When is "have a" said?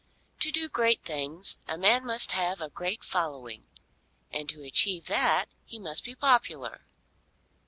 2.31-2.71